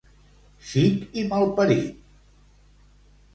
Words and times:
Xic 0.69 1.19
i 1.23 1.25
malparit. 1.33 1.93